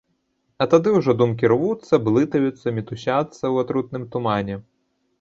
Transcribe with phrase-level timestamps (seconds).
[0.65, 4.63] А тады ўжо думкі рвуцца, блытаюцца, мітусяцца ў атрутным тумане.